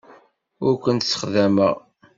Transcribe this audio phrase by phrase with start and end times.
[0.65, 1.75] Ur kent-ssexdameɣ.